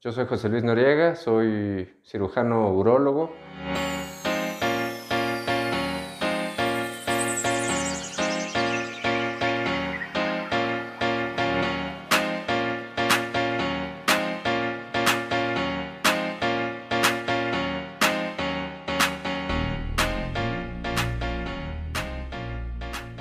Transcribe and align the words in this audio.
Yo 0.00 0.12
soy 0.12 0.26
José 0.26 0.48
Luis 0.48 0.62
Noriega, 0.62 1.16
soy 1.16 1.92
cirujano 2.04 2.70
urólogo. 2.70 3.34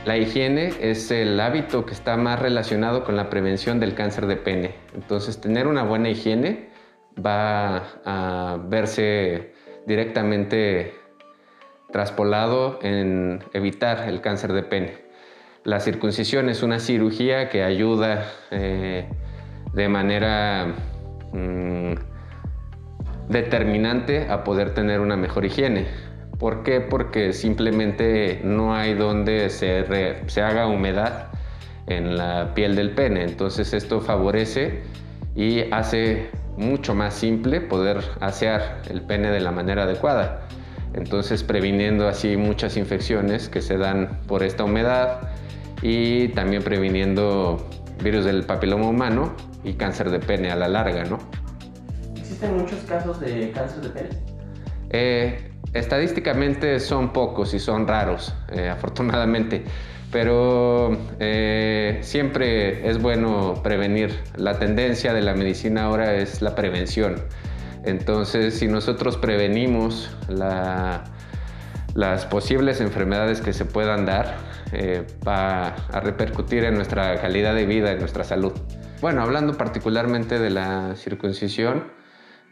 La 0.06 0.16
higiene 0.16 0.74
es 0.80 1.12
el 1.12 1.38
hábito 1.40 1.86
que 1.86 1.94
está 1.94 2.16
más 2.16 2.40
relacionado 2.40 3.04
con 3.04 3.18
la 3.18 3.30
prevención 3.30 3.82
del 3.82 3.94
cáncer 3.94 4.26
de 4.28 4.38
pene. 4.38 4.76
Entonces, 4.96 5.42
tener 5.42 5.68
una 5.68 5.84
buena 5.84 6.10
higiene 6.10 6.67
va 7.24 7.84
a 8.06 8.58
verse 8.68 9.54
directamente 9.86 10.94
traspolado 11.92 12.80
en 12.82 13.44
evitar 13.54 14.08
el 14.10 14.22
cáncer 14.22 14.54
de 14.54 14.64
pene. 14.64 15.08
La 15.64 15.80
circuncisión 15.80 16.50
es 16.50 16.64
una 16.64 16.80
cirugía 16.80 17.50
que 17.50 17.64
ayuda 17.64 18.26
eh, 18.52 19.08
de 19.74 19.90
manera 19.90 20.74
mm, 21.34 21.94
determinante 23.30 24.28
a 24.30 24.44
poder 24.44 24.74
tener 24.74 25.00
una 25.00 25.18
mejor 25.18 25.46
higiene. 25.46 25.88
¿Por 26.40 26.64
qué? 26.64 26.82
Porque 26.82 27.34
simplemente 27.34 28.42
no 28.44 28.76
hay 28.76 28.94
donde 28.94 29.50
se, 29.50 29.86
se 30.28 30.42
haga 30.42 30.68
humedad 30.68 31.32
en 31.88 32.18
la 32.18 32.54
piel 32.54 32.76
del 32.76 32.92
pene. 32.92 33.24
Entonces 33.24 33.74
esto 33.74 34.02
favorece 34.02 34.84
y 35.36 35.72
hace 35.74 36.30
mucho 36.58 36.94
más 36.96 37.14
simple 37.14 37.62
poder 37.62 38.04
asear 38.20 38.82
el 38.90 39.02
pene 39.02 39.30
de 39.32 39.40
la 39.40 39.52
manera 39.52 39.84
adecuada. 39.84 40.48
Entonces 40.94 41.44
previniendo 41.44 42.08
así 42.08 42.38
muchas 42.38 42.78
infecciones 42.78 43.50
que 43.50 43.62
se 43.62 43.78
dan 43.78 44.20
por 44.28 44.44
esta 44.44 44.64
humedad 44.64 45.30
y 45.82 46.30
también 46.30 46.64
previniendo 46.64 47.68
virus 48.04 48.26
del 48.26 48.44
papiloma 48.44 48.88
humano 48.88 49.34
y 49.64 49.74
cáncer 49.74 50.10
de 50.10 50.20
pene 50.20 50.52
a 50.52 50.56
la 50.56 50.68
larga, 50.68 51.04
¿no? 51.04 51.20
¿Existen 52.16 52.58
muchos 52.58 52.80
casos 52.82 53.20
de 53.20 53.52
cáncer 53.52 53.82
de 53.82 53.90
pene? 53.90 54.10
Eh, 54.90 55.52
Estadísticamente 55.74 56.80
son 56.80 57.12
pocos 57.12 57.54
y 57.54 57.60
son 57.60 57.88
raros, 57.88 58.34
eh, 58.52 58.70
afortunadamente, 58.74 59.64
pero 60.12 60.98
eh, 61.20 62.00
siempre 62.02 62.88
es 62.90 63.02
bueno 63.02 63.62
prevenir. 63.64 64.18
La 64.36 64.58
tendencia 64.60 65.14
de 65.14 65.22
la 65.22 65.34
medicina 65.34 65.84
ahora 65.84 66.16
es 66.16 66.42
la 66.42 66.56
prevención. 66.56 67.16
Entonces, 67.84 68.58
si 68.58 68.68
nosotros 68.68 69.18
prevenimos 69.18 70.10
las 70.30 72.26
posibles 72.26 72.82
enfermedades 72.82 73.42
que 73.42 73.54
se 73.54 73.66
puedan 73.66 74.06
dar, 74.06 74.38
eh, 74.72 75.06
va 75.26 75.68
a 75.68 76.00
repercutir 76.00 76.64
en 76.64 76.76
nuestra 76.76 77.20
calidad 77.22 77.56
de 77.56 77.66
vida, 77.66 77.92
en 77.92 78.00
nuestra 78.00 78.24
salud. 78.24 78.54
Bueno, 79.02 79.22
hablando 79.22 79.56
particularmente 79.56 80.40
de 80.40 80.50
la 80.50 80.96
circuncisión, 80.96 81.96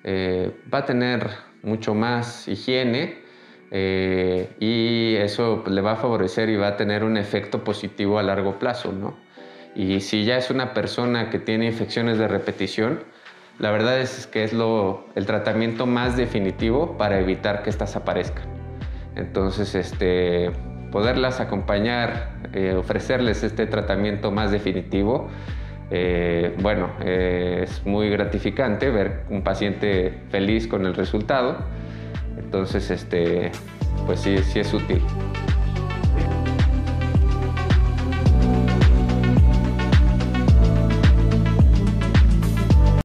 va 0.06 0.78
a 0.78 0.86
tener 0.86 1.32
mucho 1.64 1.96
más 1.96 2.48
higiene 2.48 3.25
eh, 3.72 4.56
y 4.60 5.16
eso 5.16 5.64
le 5.68 5.82
va 5.82 5.94
a 5.94 5.96
favorecer 5.96 6.50
y 6.50 6.56
va 6.56 6.68
a 6.68 6.78
tener 6.78 7.04
un 7.04 7.18
efecto 7.18 7.64
positivo 7.64 8.20
a 8.20 8.24
largo 8.24 8.60
plazo, 8.60 8.92
¿no? 8.92 9.16
Y 9.76 10.00
si 10.02 10.24
ya 10.24 10.38
es 10.38 10.50
una 10.50 10.74
persona 10.74 11.30
que 11.30 11.40
tiene 11.40 11.66
infecciones 11.66 12.18
de 12.18 12.28
repetición, 12.28 13.00
la 13.60 13.72
verdad 13.72 14.00
es 14.00 14.28
que 14.28 14.44
es 14.44 14.54
lo, 14.54 15.06
el 15.16 15.26
tratamiento 15.26 15.86
más 15.86 16.16
definitivo 16.16 16.98
para 16.98 17.20
evitar 17.20 17.64
que 17.64 17.70
estas 17.70 17.96
aparezcan. 17.96 18.46
Entonces, 19.16 19.76
este, 19.76 20.52
poderlas 20.92 21.40
acompañar, 21.40 22.30
eh, 22.54 22.76
ofrecerles 22.78 23.44
este 23.44 23.66
tratamiento 23.66 24.32
más 24.32 24.52
definitivo, 24.52 25.28
eh, 25.92 26.56
bueno, 26.62 26.90
es 27.02 27.86
muy 27.86 28.10
gratificante 28.10 28.90
ver 28.90 29.24
un 29.30 29.44
paciente 29.44 30.22
feliz 30.30 30.68
con 30.68 30.86
el 30.86 30.96
resultado. 30.96 31.58
Entonces, 32.38 32.90
este, 32.92 33.52
pues 34.06 34.22
sí, 34.22 34.38
sí 34.40 34.60
es 34.60 34.74
útil. 34.74 35.02